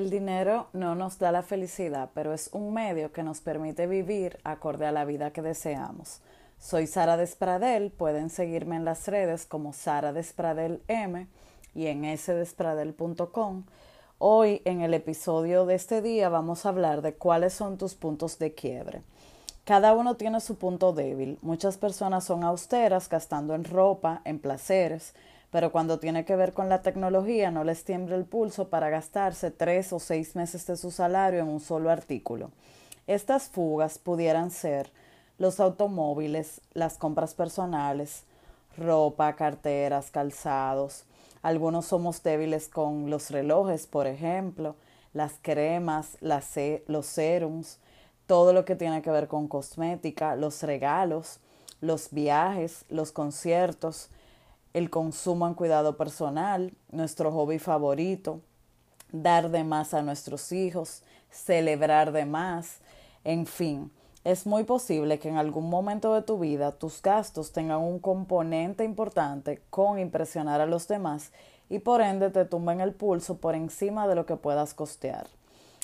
[0.00, 4.38] El dinero no nos da la felicidad, pero es un medio que nos permite vivir
[4.44, 6.22] acorde a la vida que deseamos.
[6.58, 11.28] Soy Sara Despradel, pueden seguirme en las redes como Sara Despradel M
[11.74, 13.64] y en sdespradel.com.
[14.16, 18.38] Hoy en el episodio de este día vamos a hablar de cuáles son tus puntos
[18.38, 19.02] de quiebre.
[19.64, 21.38] Cada uno tiene su punto débil.
[21.42, 25.14] Muchas personas son austeras gastando en ropa, en placeres,
[25.50, 29.50] pero cuando tiene que ver con la tecnología no les tiembla el pulso para gastarse
[29.50, 32.50] tres o seis meses de su salario en un solo artículo.
[33.06, 34.92] Estas fugas pudieran ser
[35.38, 38.24] los automóviles, las compras personales,
[38.76, 41.04] ropa, carteras, calzados.
[41.42, 44.76] Algunos somos débiles con los relojes, por ejemplo,
[45.12, 47.78] las cremas, los serums,
[48.26, 51.40] todo lo que tiene que ver con cosmética, los regalos,
[51.80, 54.10] los viajes, los conciertos,
[54.72, 58.40] el consumo en cuidado personal, nuestro hobby favorito,
[59.12, 62.78] dar de más a nuestros hijos, celebrar de más,
[63.24, 63.90] en fin.
[64.22, 68.84] Es muy posible que en algún momento de tu vida tus gastos tengan un componente
[68.84, 71.32] importante con impresionar a los demás
[71.70, 75.26] y por ende te tumben el pulso por encima de lo que puedas costear.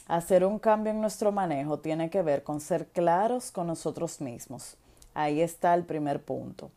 [0.06, 4.76] Hacer un cambio en nuestro manejo tiene que ver con ser claros con nosotros mismos.
[5.14, 6.70] Ahí está el primer punto.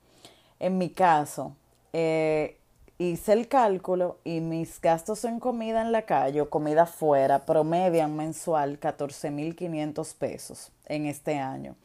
[0.60, 1.56] En mi caso,
[1.94, 2.58] eh,
[2.98, 8.16] hice el cálculo y mis gastos en comida en la calle o comida fuera promedian
[8.16, 11.76] mensual 14.500 pesos en este año.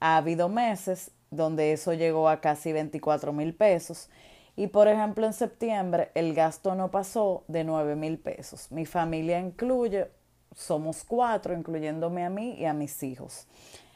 [0.00, 4.08] Ha habido meses donde eso llegó a casi 24 mil pesos
[4.56, 8.72] y por ejemplo en septiembre el gasto no pasó de 9 mil pesos.
[8.72, 10.08] Mi familia incluye,
[10.54, 13.46] somos cuatro, incluyéndome a mí y a mis hijos.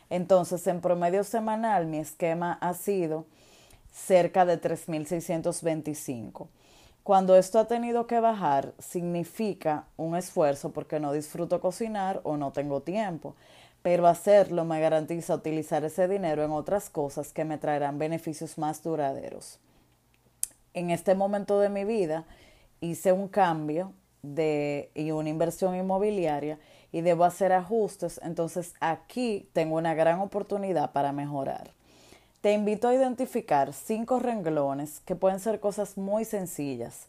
[0.09, 3.27] Entonces en promedio semanal mi esquema ha sido
[3.93, 6.49] cerca de 3.625.
[7.03, 12.53] Cuando esto ha tenido que bajar, significa un esfuerzo porque no disfruto cocinar o no
[12.53, 13.35] tengo tiempo,
[13.83, 18.83] pero hacerlo me garantiza utilizar ese dinero en otras cosas que me traerán beneficios más
[18.83, 19.59] duraderos.
[20.75, 22.27] En este momento de mi vida
[22.81, 26.59] hice un cambio de, y una inversión inmobiliaria
[26.93, 31.73] y debo hacer ajustes, entonces aquí tengo una gran oportunidad para mejorar.
[32.41, 37.05] Te invito a identificar cinco renglones que pueden ser cosas muy sencillas,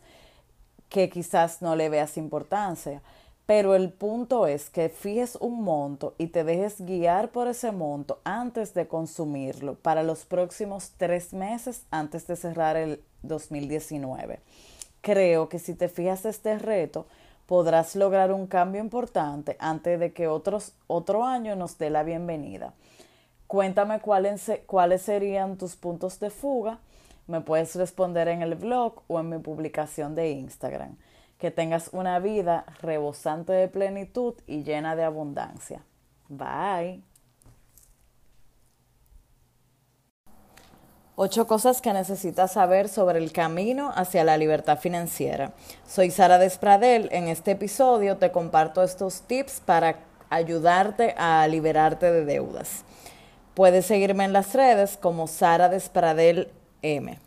[0.90, 3.02] que quizás no le veas importancia,
[3.46, 8.20] pero el punto es que fijes un monto y te dejes guiar por ese monto
[8.26, 14.42] antes de consumirlo para los próximos tres meses antes de cerrar el 2019.
[15.00, 17.06] Creo que si te fijas este reto,
[17.46, 22.74] podrás lograr un cambio importante antes de que otros, otro año nos dé la bienvenida.
[23.52, 26.80] Cuéntame cuáles, cuáles serían tus puntos de fuga.
[27.28, 30.96] Me puedes responder en el blog o en mi publicación de Instagram.
[31.38, 35.84] Que tengas una vida rebosante de plenitud y llena de abundancia.
[36.30, 37.02] Bye.
[41.18, 45.52] Ocho cosas que necesitas saber sobre el camino hacia la libertad financiera.
[45.86, 47.10] Soy Sara Despradel.
[47.12, 49.98] En este episodio te comparto estos tips para
[50.30, 52.86] ayudarte a liberarte de deudas.
[53.54, 56.48] Puedes seguirme en las redes como Sara Despradel
[56.82, 57.20] M.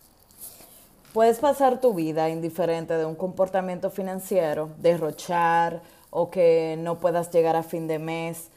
[1.13, 7.57] Puedes pasar tu vida indiferente de un comportamiento financiero, derrochar o que no puedas llegar
[7.57, 8.49] a fin de mes,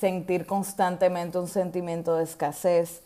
[0.00, 3.02] sentir constantemente un sentimiento de escasez,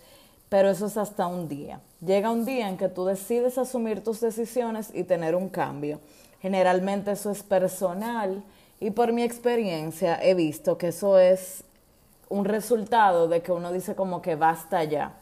[0.49, 1.81] pero eso es hasta un día.
[2.01, 6.01] Llega un día en que tú decides asumir tus decisiones y tener un cambio.
[6.41, 8.43] Generalmente eso es personal
[8.81, 11.65] y por mi experiencia he visto que eso es
[12.29, 15.15] un resultado de que uno dice como que basta ya.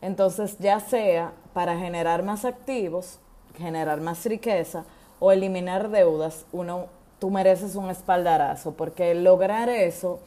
[0.00, 3.18] Entonces, ya sea para generar más activos,
[3.56, 4.84] generar más riqueza
[5.18, 6.86] o eliminar deudas, uno,
[7.18, 10.20] tú mereces un espaldarazo, porque lograr eso,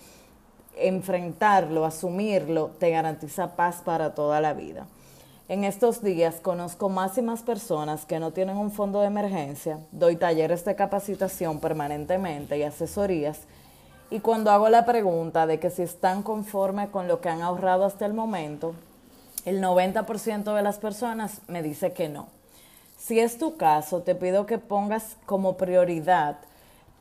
[0.77, 4.85] enfrentarlo, asumirlo, te garantiza paz para toda la vida.
[5.50, 9.79] En estos días conozco más y más personas que no tienen un fondo de emergencia,
[9.91, 13.41] doy talleres de capacitación permanentemente y asesorías
[14.09, 17.85] y cuando hago la pregunta de que si están conformes con lo que han ahorrado
[17.85, 18.75] hasta el momento,
[19.45, 22.27] el 90% de las personas me dice que no.
[22.97, 26.38] Si es tu caso, te pido que pongas como prioridad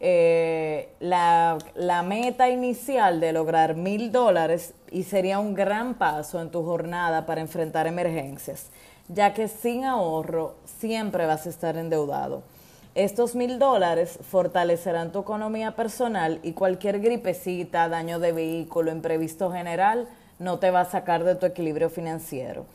[0.01, 6.51] eh, la, la, meta inicial de lograr mil dólares y sería un gran paso en
[6.51, 8.67] tu jornada para enfrentar emergencias,
[9.07, 12.43] ya que sin ahorro siempre vas a estar endeudado.
[12.95, 20.09] Estos mil dólares fortalecerán tu economía personal y cualquier gripecita, daño de vehículo, imprevisto general,
[20.39, 22.67] no te va a sacar de tu equilibrio financiero.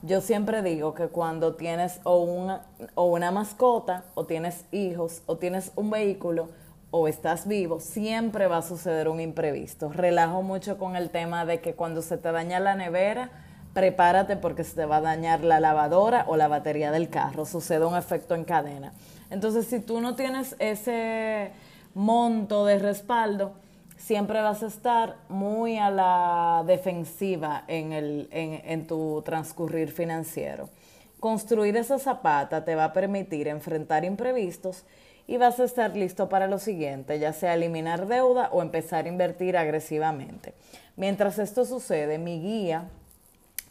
[0.00, 2.62] Yo siempre digo que cuando tienes o una,
[2.94, 6.48] o una mascota, o tienes hijos, o tienes un vehículo,
[6.90, 9.90] o estás vivo, siempre va a suceder un imprevisto.
[9.92, 13.28] Relajo mucho con el tema de que cuando se te daña la nevera,
[13.76, 17.44] prepárate porque se te va a dañar la lavadora o la batería del carro.
[17.44, 18.94] Sucede un efecto en cadena.
[19.28, 21.50] Entonces, si tú no tienes ese
[21.92, 23.52] monto de respaldo,
[23.98, 30.70] siempre vas a estar muy a la defensiva en, el, en, en tu transcurrir financiero.
[31.20, 34.84] Construir esa zapata te va a permitir enfrentar imprevistos
[35.26, 39.08] y vas a estar listo para lo siguiente, ya sea eliminar deuda o empezar a
[39.08, 40.54] invertir agresivamente.
[40.96, 42.88] Mientras esto sucede, mi guía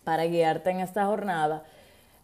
[0.06, 1.64] para guiarte en esta jornada,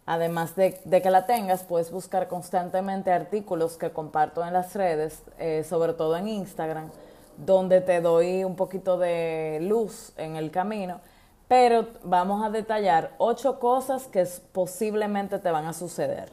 [0.06, 5.64] además de, que la tengas, puedes buscar constantemente artículos que comparto en las redes, eh,
[5.68, 6.90] sobre todo en Instagram,
[7.36, 11.00] donde te doy un poquito de luz en el camino,
[11.48, 16.30] pero vamos a detallar ocho cosas que posiblemente te van a suceder.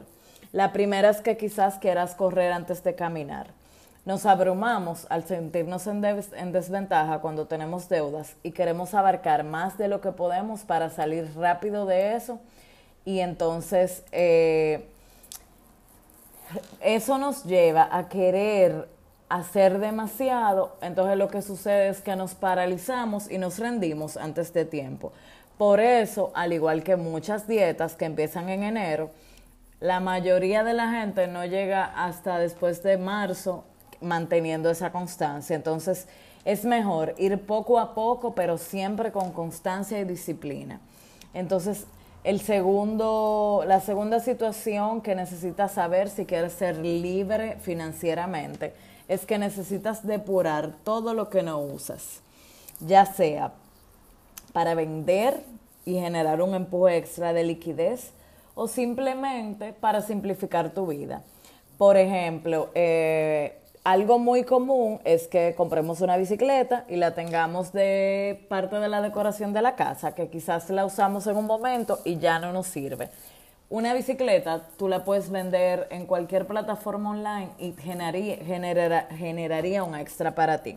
[0.52, 3.59] La primera es que quizás quieras correr antes de caminar.
[4.04, 6.00] Nos abrumamos al sentirnos en,
[6.52, 11.84] desventaja cuando tenemos deudas y queremos abarcar más de lo que podemos para salir rápido
[11.84, 12.40] de eso
[13.04, 14.88] y entonces eh,
[16.80, 18.88] eso nos lleva a querer
[19.28, 24.64] hacer demasiado, entonces lo que sucede es que nos paralizamos y nos rendimos antes de
[24.64, 25.12] tiempo.
[25.56, 29.10] Por eso, al igual que muchas dietas que empiezan en enero,
[29.78, 33.64] la mayoría de la gente no llega hasta después de marzo
[34.00, 35.56] manteniendo esa constancia.
[35.56, 36.06] Entonces,
[36.44, 40.80] es mejor ir poco a poco, pero siempre con constancia y disciplina.
[41.34, 41.86] Entonces,
[42.24, 48.74] el segundo, la segunda situación que necesitas saber si quieres ser libre financieramente
[49.08, 52.20] es que necesitas depurar todo lo que no usas,
[52.80, 53.52] ya sea
[54.52, 55.42] para vender
[55.84, 58.12] y generar un empuje extra de liquidez,
[58.54, 61.22] o simplemente para simplificar tu vida.
[61.78, 68.44] Por ejemplo, eh, algo muy común es que compremos una bicicleta y la tengamos de
[68.48, 72.18] parte de la decoración de la casa, que quizás la usamos en un momento y
[72.18, 73.08] ya no nos sirve.
[73.70, 78.36] Una bicicleta tú la puedes vender en cualquier plataforma online y generaría,
[79.16, 80.76] generaría un extra para ti.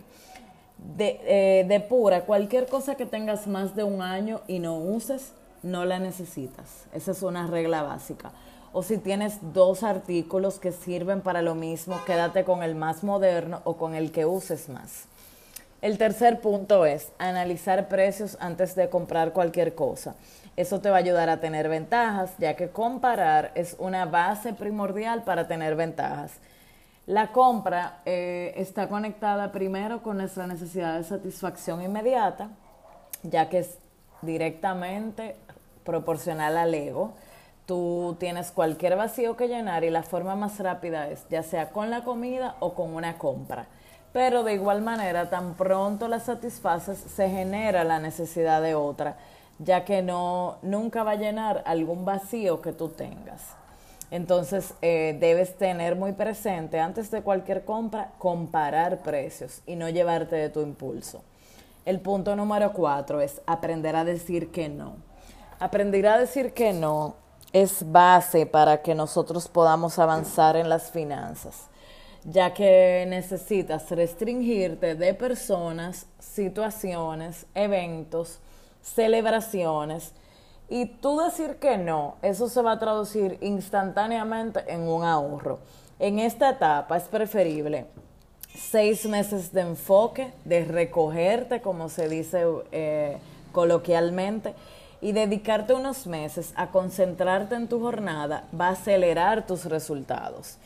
[0.78, 5.34] De, eh, de pura, cualquier cosa que tengas más de un año y no uses,
[5.62, 6.86] no la necesitas.
[6.94, 8.32] Esa es una regla básica.
[8.76, 13.62] O si tienes dos artículos que sirven para lo mismo, quédate con el más moderno
[13.66, 15.06] o con el que uses más.
[15.84, 20.16] El tercer punto es analizar precios antes de comprar cualquier cosa.
[20.56, 25.24] Eso te va a ayudar a tener ventajas, ya que comparar es una base primordial
[25.24, 26.32] para tener ventajas.
[27.06, 32.50] La compra eh, está conectada primero con nuestra necesidad de satisfacción inmediata,
[33.22, 33.78] ya que es
[34.24, 35.36] directamente
[35.84, 37.14] proporcional al ego.
[37.66, 41.90] Tú tienes cualquier vacío que llenar y la forma más rápida es ya sea con
[41.90, 43.68] la comida o con una compra.
[44.12, 49.16] Pero de igual manera, tan pronto la satisfaces, se genera la necesidad de otra,
[49.60, 53.42] ya que no nunca va a llenar algún vacío que tú tengas.
[54.12, 60.36] Entonces eh, debes tener muy presente antes de cualquier compra comparar precios y no llevarte
[60.36, 61.24] de tu impulso.
[61.86, 64.98] El punto número cuatro es aprender a decir que no.
[65.60, 67.23] Aprender a decir que no
[67.54, 71.68] es base para que nosotros podamos avanzar en las finanzas,
[72.24, 78.40] ya que necesitas restringirte de personas, situaciones, eventos,
[78.82, 80.14] celebraciones,
[80.68, 85.60] y tú decir que no, eso se va a traducir instantáneamente en un ahorro.
[86.00, 87.86] En esta etapa es preferible
[88.56, 93.18] seis meses de enfoque, de recogerte, como se dice eh,
[93.52, 94.54] coloquialmente,
[95.04, 100.58] y dedicarte unos meses a concentrarte en tu jornada va a acelerar tus resultados.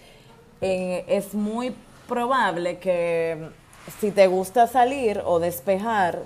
[0.61, 1.75] es muy
[2.07, 3.49] probable que
[3.99, 6.19] si te gusta salir o despejar,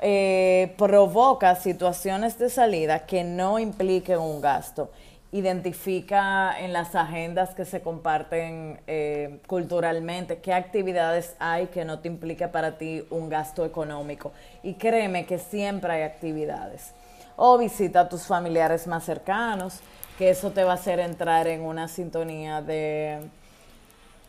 [0.00, 4.90] eh, provoca situaciones de salida que no impliquen un gasto.
[5.30, 12.08] Identifica en las agendas que se comparten eh, culturalmente qué actividades hay que no te
[12.08, 14.32] implique para ti un gasto económico.
[14.64, 16.94] Y créeme que siempre hay actividades
[17.40, 19.78] o visita a tus familiares más cercanos,
[20.18, 23.20] que eso te va a hacer entrar en una sintonía de,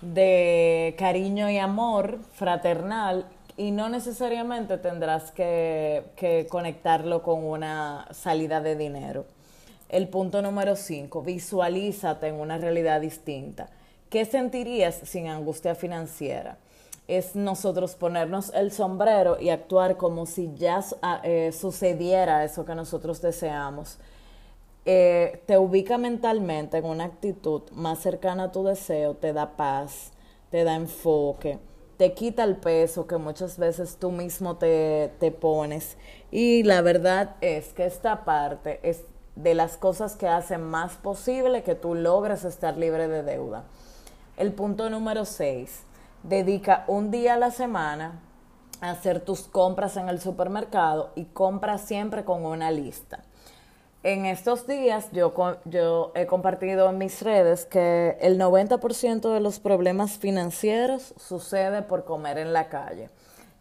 [0.02, 3.26] de cariño y amor fraternal
[3.58, 9.26] y no necesariamente tendrás que, que conectarlo con una salida de dinero.
[9.90, 13.70] El punto número 5, visualízate en una realidad distinta.
[14.12, 16.58] ¿Qué sentirías sin angustia financiera?
[17.10, 22.76] Es nosotros ponernos el sombrero y actuar como si ya ah, eh, sucediera eso que
[22.76, 23.98] nosotros deseamos.
[24.86, 30.12] Eh, te ubica mentalmente en una actitud más cercana a tu deseo, te da paz,
[30.52, 31.58] te da enfoque,
[31.98, 35.98] te quita el peso que muchas veces tú mismo te, te pones.
[36.30, 39.04] Y la verdad es que esta parte es
[39.36, 43.64] de las cosas que hacen más posible que tú logres estar libre de deuda.
[44.38, 45.89] El punto número 6.
[46.24, 48.20] Dedica un día a la semana
[48.82, 53.24] a hacer tus compras en el supermercado y compra siempre con una lista.
[54.04, 55.34] En estos días yo,
[55.66, 62.06] yo he compartido en mis redes que el 90% de los problemas financieros sucede por
[62.06, 63.10] comer en la calle.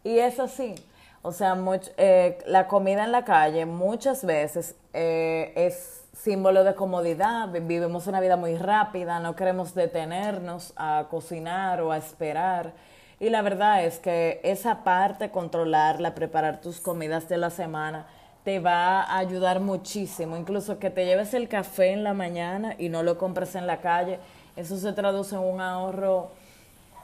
[0.05, 0.75] Y es así.
[1.23, 1.57] O sea,
[1.97, 7.49] eh, la comida en la calle muchas veces eh, es símbolo de comodidad.
[7.49, 12.73] Vivimos una vida muy rápida, no queremos detenernos a cocinar o a esperar.
[13.21, 18.07] Y la verdad es que esa parte, controlarla, preparar tus comidas de la semana,
[18.45, 20.37] te va a ayudar muchísimo.
[20.37, 23.81] Incluso que te lleves el café en la mañana y no lo compres en la
[23.81, 24.19] calle,
[24.57, 26.31] eso se traduce en un ahorro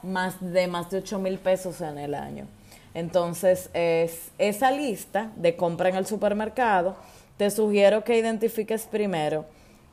[0.03, 2.47] más de más de 8 mil pesos en el año.
[2.93, 6.95] Entonces, es esa lista de compra en el supermercado,
[7.37, 9.45] te sugiero que identifiques primero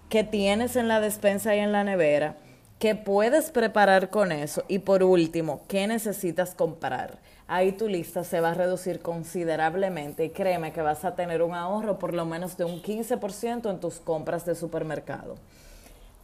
[0.08, 2.36] qué tienes en la despensa y en la nevera,
[2.78, 7.18] qué puedes preparar con eso y por último, qué necesitas comprar.
[7.48, 11.54] Ahí tu lista se va a reducir considerablemente y créeme que vas a tener un
[11.54, 15.36] ahorro por lo menos de un 15% en tus compras de supermercado.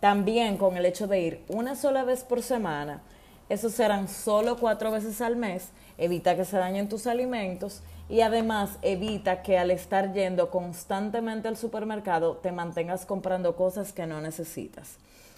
[0.00, 3.02] También con el hecho de ir una sola vez por semana,
[3.48, 8.78] eso serán solo cuatro veces al mes, evita que se dañen tus alimentos y además
[8.82, 14.96] evita que al estar yendo constantemente al supermercado te mantengas comprando cosas que no necesitas.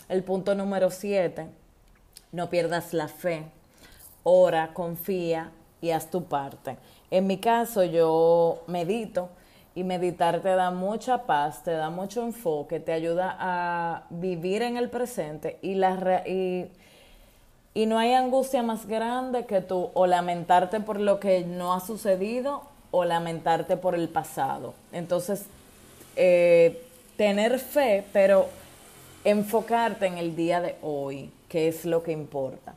[0.08, 1.46] El punto número siete,
[2.32, 3.44] no pierdas la fe,
[4.22, 6.76] ora, confía y haz tu parte.
[7.10, 9.30] En mi caso yo medito
[9.74, 14.76] y meditar te da mucha paz, te da mucho enfoque, te ayuda a vivir en
[14.76, 16.70] el presente y la y
[17.74, 21.80] y no hay angustia más grande que tú o lamentarte por lo que no ha
[21.80, 24.74] sucedido o lamentarte por el pasado.
[24.92, 25.44] Entonces,
[26.16, 26.82] eh,
[27.16, 28.48] tener fe, pero
[29.24, 32.74] enfocarte en el día de hoy, que es lo que importa.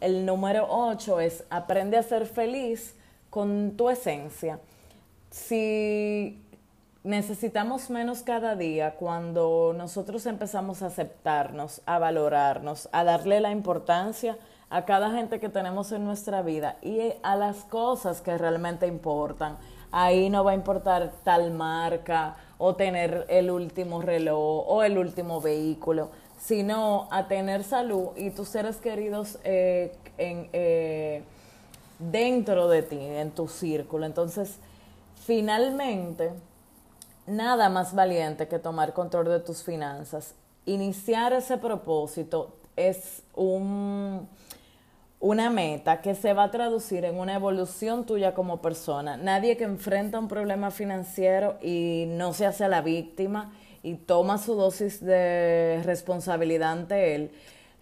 [0.00, 2.94] El número 8 es aprende a ser feliz
[3.30, 4.58] con tu esencia.
[5.30, 6.38] Si
[7.06, 14.36] necesitamos menos cada día cuando nosotros empezamos a aceptarnos, a valorarnos, a darle la importancia
[14.70, 19.56] a cada gente que tenemos en nuestra vida y a las cosas que realmente importan.
[19.92, 25.40] Ahí no va a importar tal marca o tener el último reloj o el último
[25.40, 26.10] vehículo,
[26.40, 31.22] sino a tener salud y tus seres queridos eh, eh,
[32.00, 34.06] dentro de ti, en tu círculo.
[34.06, 34.58] Entonces,
[35.24, 36.32] finalmente,
[37.26, 40.34] nada más valiente que tomar control de tus finanzas.
[40.64, 44.28] Iniciar ese propósito es un,
[45.20, 49.16] una meta que se va a traducir en una evolución tuya como persona.
[49.16, 53.52] Nadie que enfrenta un problema financiero y no se hace la víctima
[53.82, 57.30] y toma su dosis de responsabilidad ante él,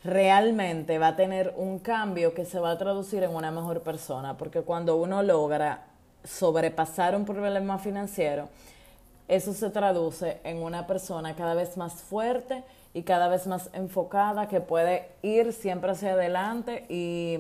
[0.05, 4.37] realmente va a tener un cambio que se va a traducir en una mejor persona,
[4.37, 5.87] porque cuando uno logra
[6.23, 8.51] sobrepasar un problema financiero,
[9.29, 12.63] eso se traduce en una persona cada vez más fuerte
[12.93, 17.39] y cada vez más enfocada que puede ir siempre hacia adelante y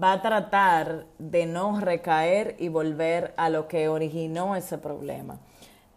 [0.00, 5.38] va a tratar de no recaer y volver a lo que originó ese problema.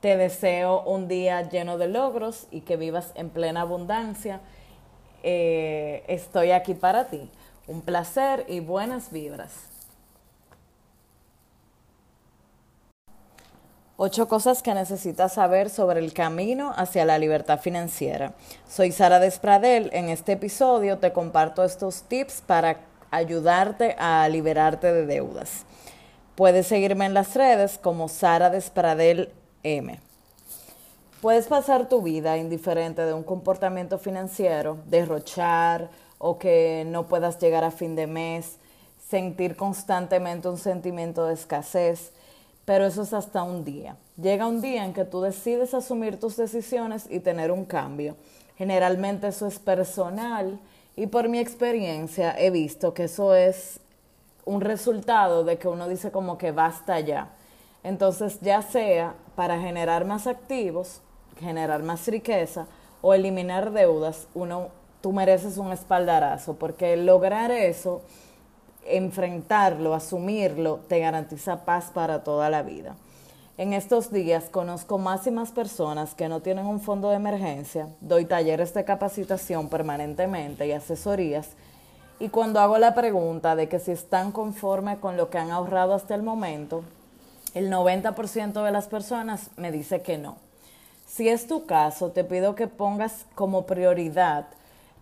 [0.02, 4.42] Te deseo un día lleno de logros y que vivas en plena abundancia.
[5.24, 7.32] Eh, estoy aquí para ti.
[7.68, 9.75] Un placer y buenas vibras.
[14.06, 18.36] Ocho cosas que necesitas saber sobre el camino hacia la libertad financiera.
[18.70, 19.90] Soy Sara Despradel.
[19.94, 25.66] En este episodio te comparto estos tips para ayudarte a liberarte de deudas.
[26.36, 29.34] Puedes seguirme en las redes como Sara Despradel
[29.64, 30.00] M.
[31.20, 37.64] Puedes pasar tu vida indiferente de un comportamiento financiero, derrochar o que no puedas llegar
[37.64, 38.58] a fin de mes,
[39.10, 42.12] sentir constantemente un sentimiento de escasez
[42.66, 43.96] pero eso es hasta un día.
[44.22, 48.16] Llega un día en que tú decides asumir tus decisiones y tener un cambio.
[48.58, 50.60] Generalmente eso es personal
[50.96, 53.80] y por mi experiencia he visto que eso es
[54.46, 57.30] un resultado de que uno dice como que basta ya.
[57.84, 61.02] Entonces ya sea para generar más activos,
[61.40, 62.66] generar más riqueza
[63.02, 64.70] o eliminar deudas, uno,
[65.02, 68.02] tú mereces un espaldarazo porque lograr eso
[68.86, 72.96] enfrentarlo, asumirlo, te garantiza paz para toda la vida.
[73.58, 77.88] En estos días conozco más y más personas que no tienen un fondo de emergencia,
[78.02, 81.50] doy talleres de capacitación permanentemente y asesorías
[82.20, 85.94] Y cuando hago la pregunta de que si están conformes con lo que han ahorrado
[85.94, 86.84] hasta el momento,
[87.54, 90.38] el 90% de las personas me dice que no.
[91.08, 94.48] Si es tu caso, te pido que pongas como prioridad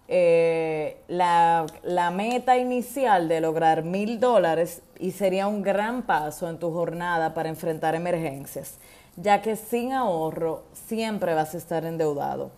[0.07, 6.59] eh, la, la, meta inicial de lograr mil dólares y sería un gran paso en
[6.59, 8.75] tu jornada para enfrentar emergencias,
[9.15, 12.51] ya que sin ahorro siempre vas a estar endeudado.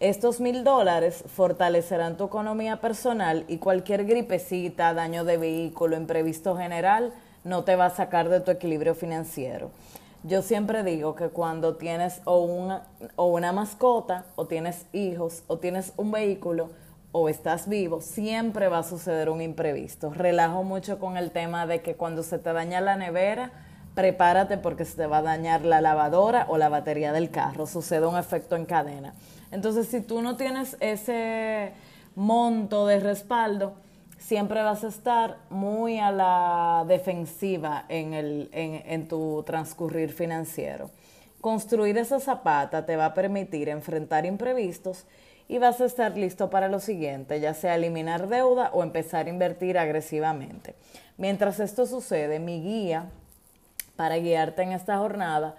[0.00, 7.12] Estos mil dólares fortalecerán tu economía personal y cualquier gripecita, daño de vehículo, imprevisto general,
[7.44, 9.70] no te va a sacar de tu equilibrio financiero.
[10.22, 12.80] Yo siempre digo que cuando tienes o
[13.16, 16.70] o una mascota, o tienes hijos, o tienes un vehículo,
[17.12, 20.10] o estás vivo, siempre va a suceder un imprevisto.
[20.10, 23.50] Relajo mucho con el tema de que cuando se te daña la nevera,
[23.94, 27.66] prepárate porque se te va a dañar la lavadora o la batería del carro.
[27.66, 29.14] Sucede un efecto en cadena.
[29.50, 31.72] Entonces, si tú no tienes ese
[32.14, 33.74] monto de respaldo,
[34.16, 40.90] siempre vas a estar muy a la defensiva en, el, en, en tu transcurrir financiero.
[41.40, 45.06] Construir esa zapata te va a permitir enfrentar imprevistos
[45.50, 49.30] y vas a estar listo para lo siguiente, ya sea eliminar deuda o empezar a
[49.30, 50.76] invertir agresivamente.
[51.18, 53.06] Mientras esto sucede, mi guía
[53.96, 55.56] para guiarte en esta jornada,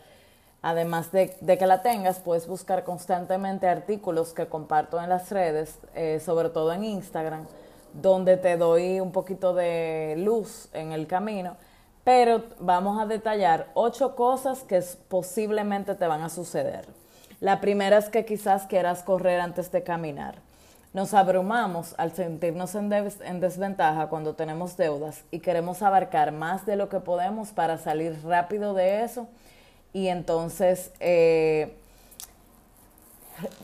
[0.62, 6.22] además de, que la tengas, puedes buscar constantemente artículos que comparto en las redes, eh,
[6.24, 7.46] sobre todo en Instagram,
[7.92, 11.58] donde te doy un poquito de luz en el camino,
[12.06, 17.01] pero vamos a detallar ocho cosas que posiblemente te van a suceder.
[17.42, 20.36] La primera es que quizás quieras correr antes de caminar.
[20.94, 26.88] Nos abrumamos al sentirnos en, desventaja cuando tenemos deudas y queremos abarcar más de lo
[26.88, 29.28] que podemos para salir rápido de eso
[29.92, 31.74] y entonces eh,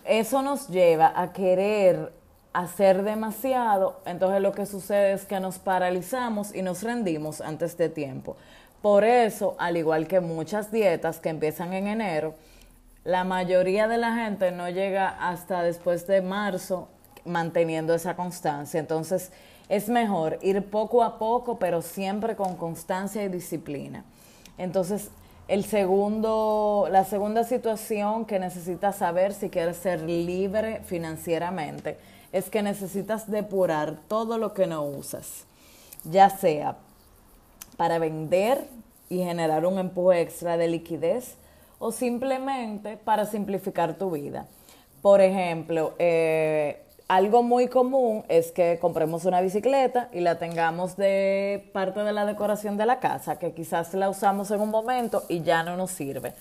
[0.05, 2.12] eso nos lleva a querer
[2.53, 7.89] hacer demasiado, entonces lo que sucede es que nos paralizamos y nos rendimos antes de
[7.89, 8.38] tiempo.
[8.81, 12.33] Por eso, al igual que muchas dietas que empiezan en enero,
[13.07, 16.89] la mayoría de la gente no llega hasta después de marzo
[17.24, 18.81] manteniendo esa constancia.
[18.81, 19.31] Entonces,
[19.70, 24.03] es mejor ir poco a poco, pero siempre con constancia y disciplina.
[24.57, 25.09] Entonces,
[25.48, 31.98] el segundo, la segunda situación que necesitas saber si quieres ser libre financieramente
[32.33, 35.46] es que necesitas depurar todo lo que no usas,
[36.03, 36.75] ya sea
[37.77, 38.67] para vender
[39.07, 41.37] y generar un empuje extra de liquidez,
[41.79, 44.48] o simplemente para simplificar tu vida.
[45.01, 51.70] Por ejemplo, eh, algo muy común es que compremos una bicicleta y la tengamos de
[51.72, 55.42] parte de la decoración de la casa, que quizás la usamos en un momento y
[55.42, 56.33] ya no nos sirve.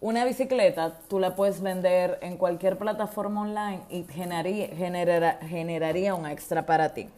[0.00, 6.92] Una bicicleta tú la puedes vender en cualquier plataforma online y generaría, un extra para
[6.92, 7.08] ti.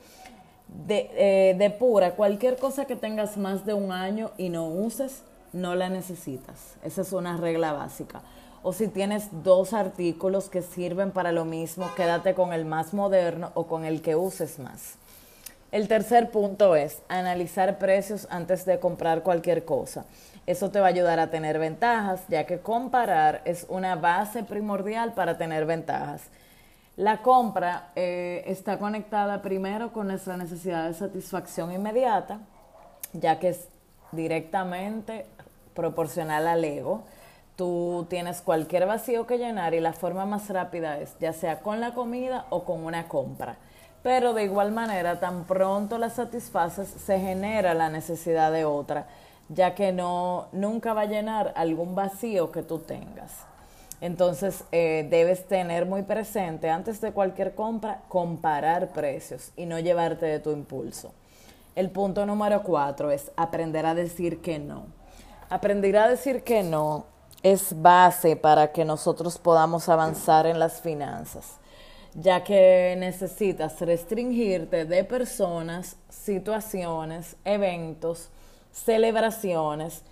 [0.69, 5.23] De, eh, de pura, cualquier cosa que tengas más de un año y no uses,
[5.53, 6.75] no la necesitas.
[6.83, 8.23] Esa es una regla básica.
[8.63, 13.53] O si tienes dos artículos que sirven para lo mismo, quédate con el más moderno
[13.55, 14.95] o con el que uses más.
[15.73, 20.05] El tercer punto es analizar precios antes de comprar cualquier cosa.
[20.47, 25.13] Eso te va a ayudar a tener ventajas, ya que comparar es una base primordial
[25.13, 26.23] para tener ventajas.
[26.97, 32.41] La compra eh, está conectada primero con nuestra necesidad de satisfacción inmediata,
[33.13, 33.57] ya que
[34.17, 35.27] directamente
[35.75, 37.05] proporcional al ego.
[37.55, 41.81] Tú tienes cualquier vacío que llenar y la forma más rápida es ya sea con
[41.81, 43.57] la comida o con una compra.
[44.03, 49.07] Pero de igual manera, tan pronto la satisfaces, se genera la necesidad de otra,
[49.49, 53.33] ya que no nunca va a llenar algún vacío que tú tengas.
[54.01, 60.27] Entonces eh, debes tener muy presente antes de cualquier compra comparar precios y no llevarte
[60.27, 61.13] de tu impulso.
[61.77, 64.87] El punto número cuatro es aprender a decir que no.
[65.51, 67.05] Aprender a decir que no
[67.43, 71.59] es base para que nosotros podamos avanzar en las finanzas,
[72.15, 78.31] ya que necesitas restringirte de personas, situaciones, eventos,
[78.73, 80.03] celebraciones,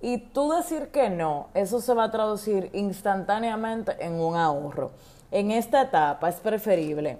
[0.00, 4.92] y tú decir que no, eso se va a traducir instantáneamente en un ahorro.
[5.32, 7.18] En esta etapa es preferible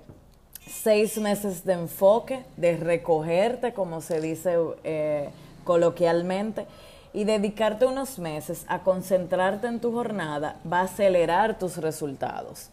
[0.69, 5.31] seis meses de enfoque, de recogerte, como se dice eh,
[5.65, 6.67] coloquialmente,
[7.13, 12.69] y dedicarte unos meses a concentrarte en tu jornada va a acelerar tus resultados.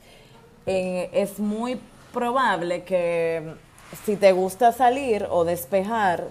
[0.66, 1.80] es muy
[2.12, 3.54] probable que
[4.06, 6.26] si te gusta salir o despejar,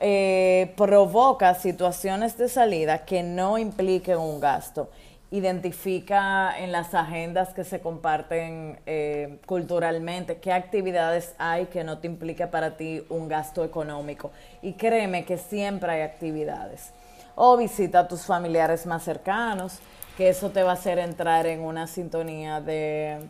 [0.00, 4.88] eh, provoca situaciones de salida que no impliquen un gasto.
[5.30, 12.08] Identifica en las agendas que se comparten eh, culturalmente qué actividades hay que no te
[12.08, 14.32] implique para ti un gasto económico.
[14.60, 16.90] Y créeme que siempre hay actividades.
[17.36, 19.78] O visita a tus familiares más cercanos,
[20.16, 23.20] que eso te va a hacer entrar en una sintonía de,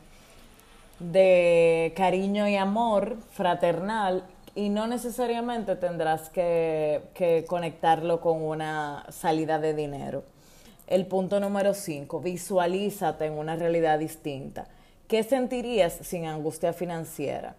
[0.98, 9.58] de cariño y amor fraternal y no necesariamente tendrás que, que conectarlo con una salida
[9.58, 10.24] de dinero.
[10.90, 14.66] El punto número 5, visualízate en una realidad distinta.
[15.06, 17.54] ¿Qué sentirías sin angustia financiera?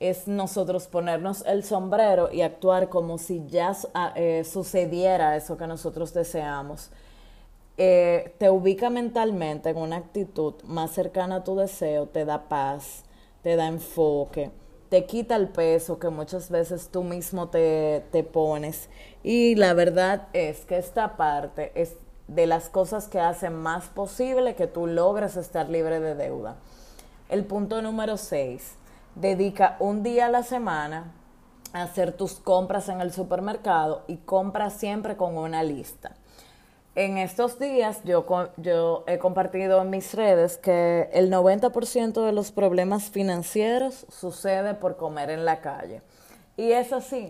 [0.00, 5.66] Es nosotros ponernos el sombrero y actuar como si ya ah, eh, sucediera eso que
[5.66, 6.90] nosotros deseamos.
[7.78, 13.04] Eh, te ubica mentalmente en una actitud más cercana a tu deseo, te da paz,
[13.42, 14.50] te da enfoque,
[14.90, 18.90] te quita el peso que muchas veces tú mismo te, te pones.
[19.22, 21.96] Y la verdad es que esta parte es
[22.28, 26.56] de las cosas que hacen más posible que tú logres estar libre de deuda.
[27.28, 28.76] El punto número 6.
[29.14, 31.12] Dedica un día a la semana
[31.72, 36.16] a hacer tus compras en el supermercado y compra siempre con una lista.
[36.96, 38.24] En estos días yo,
[38.56, 44.96] yo he compartido en mis redes que el 90% de los problemas financieros sucede por
[44.96, 46.02] comer en la calle.
[46.56, 47.26] Y es así.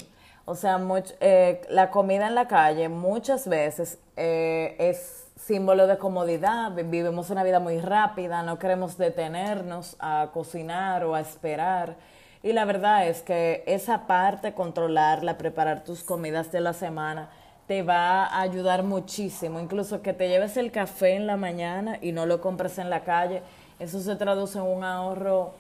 [0.47, 0.79] O sea,
[1.21, 6.73] eh, la comida en la calle muchas veces eh, es símbolo de comodidad.
[6.73, 11.97] Vivimos una vida muy rápida, no queremos detenernos a cocinar o a esperar.
[12.43, 17.31] Y la verdad es que esa parte, controlarla, preparar tus comidas de la semana,
[17.67, 19.61] te va a ayudar muchísimo.
[19.61, 23.03] Incluso que te lleves el café en la mañana y no lo compres en la
[23.03, 23.43] calle,
[23.79, 25.55] eso se traduce en un ahorro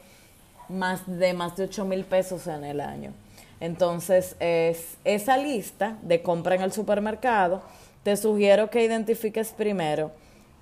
[0.68, 3.12] más de más de 8 mil pesos en el año.
[3.64, 7.62] Entonces, es esa lista de compra en el supermercado,
[8.02, 10.10] te sugiero que identifiques primero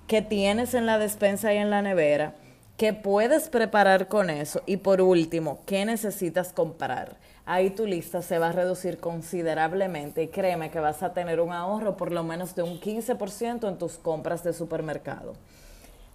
[0.07, 2.35] qué tienes en la despensa y en la nevera,
[2.77, 7.17] qué puedes preparar con eso y por último, qué necesitas comprar.
[7.45, 11.51] Ahí tu lista se va a reducir considerablemente y créeme que vas a tener un
[11.51, 15.33] ahorro por lo menos de un 15% en tus compras de supermercado.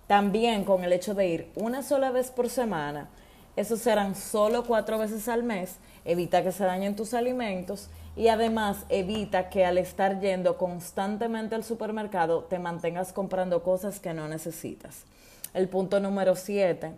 [0.06, 3.10] También con el hecho de ir una sola vez por semana,
[3.56, 5.76] eso serán solo cuatro veces al mes,
[6.08, 11.62] evita que se dañen tus alimentos y además evita que al estar yendo constantemente al
[11.62, 15.04] supermercado te mantengas comprando cosas que no necesitas.
[15.52, 16.92] El punto número siete,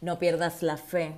[0.00, 1.12] no pierdas la fe,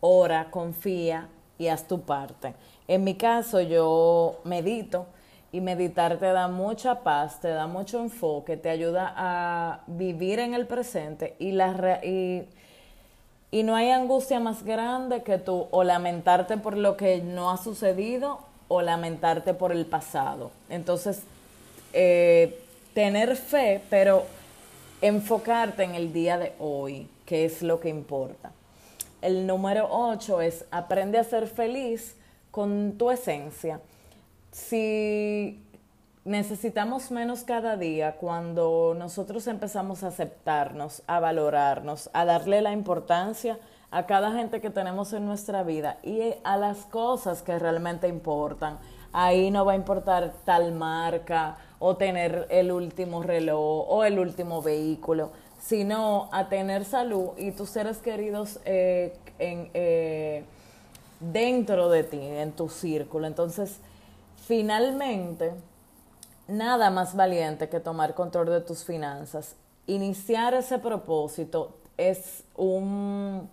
[0.00, 2.54] ora, confía y haz tu parte.
[2.88, 5.06] En mi caso yo medito
[5.52, 10.54] y meditar te da mucha paz, te da mucho enfoque, te ayuda a vivir en
[10.54, 12.00] el presente y la...
[12.02, 12.48] Y
[13.50, 17.56] y no hay angustia más grande que tú o lamentarte por lo que no ha
[17.56, 20.52] sucedido o lamentarte por el pasado.
[20.68, 21.22] Entonces,
[21.92, 22.60] eh,
[22.94, 24.24] tener fe, pero
[25.00, 28.52] enfocarte en el día de hoy, que es lo que importa.
[29.22, 32.14] El número 8 es aprende a ser feliz
[32.50, 33.80] con tu esencia.
[34.52, 35.60] Si
[36.24, 43.58] necesitamos menos cada día cuando nosotros empezamos a aceptarnos, a valorarnos, a darle la importancia
[43.90, 48.78] a cada gente que tenemos en nuestra vida y a las cosas que realmente importan.
[49.12, 54.62] Ahí no va a importar tal marca o tener el último reloj o el último
[54.62, 60.44] vehículo, sino a tener salud y tus seres queridos eh, eh,
[61.18, 63.26] dentro de ti, en tu círculo.
[63.26, 63.80] Entonces,
[64.46, 65.52] finalmente,
[66.50, 69.56] nada más valiente que tomar control de tus finanzas.
[69.86, 73.48] Iniciar ese propósito es un,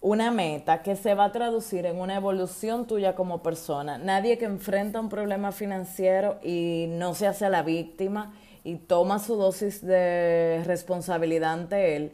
[0.00, 3.98] una meta que se va a traducir en una evolución tuya como persona.
[3.98, 9.36] Nadie que enfrenta un problema financiero y no se hace la víctima y toma su
[9.36, 12.12] dosis de responsabilidad ante él,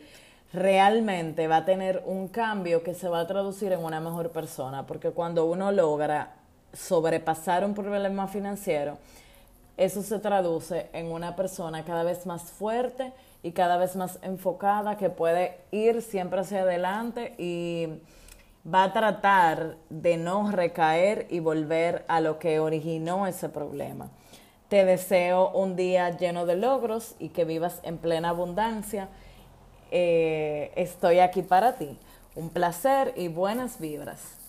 [0.52, 4.86] realmente va a tener un cambio que se va a traducir en una mejor persona,
[4.86, 6.34] porque cuando uno logra
[6.72, 8.98] sobrepasar un problema financiero,
[9.76, 13.12] eso se traduce en una persona cada vez más fuerte
[13.42, 17.88] y cada vez más enfocada que puede ir siempre hacia adelante y
[18.66, 24.08] va a tratar de no recaer y volver a lo que originó ese problema.
[24.68, 29.08] Te deseo un día lleno de logros y que vivas en plena abundancia.
[29.90, 31.96] Eh, estoy aquí para ti.
[32.34, 34.45] Un placer y buenas vibras.